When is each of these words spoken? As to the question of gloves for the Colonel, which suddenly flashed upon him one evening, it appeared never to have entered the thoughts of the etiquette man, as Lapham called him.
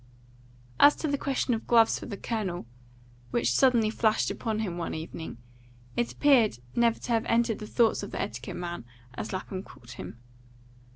As 0.79 0.95
to 0.95 1.07
the 1.07 1.15
question 1.15 1.53
of 1.53 1.67
gloves 1.67 1.99
for 1.99 2.07
the 2.07 2.17
Colonel, 2.17 2.65
which 3.29 3.53
suddenly 3.53 3.91
flashed 3.91 4.31
upon 4.31 4.57
him 4.61 4.75
one 4.79 4.95
evening, 4.95 5.37
it 5.95 6.11
appeared 6.11 6.57
never 6.75 6.97
to 7.01 7.11
have 7.11 7.25
entered 7.25 7.59
the 7.59 7.67
thoughts 7.67 8.01
of 8.01 8.09
the 8.09 8.19
etiquette 8.19 8.55
man, 8.55 8.83
as 9.13 9.31
Lapham 9.31 9.61
called 9.61 9.91
him. 9.91 10.17